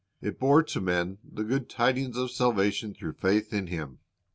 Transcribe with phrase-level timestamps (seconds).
[0.19, 3.99] It bore to men the good tidings of saU'ation through faith in Him.